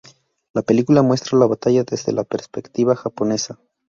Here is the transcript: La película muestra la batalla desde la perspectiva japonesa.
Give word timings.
La 0.55 0.63
película 0.63 1.03
muestra 1.03 1.37
la 1.37 1.45
batalla 1.45 1.83
desde 1.83 2.11
la 2.11 2.23
perspectiva 2.23 2.95
japonesa. 2.95 3.59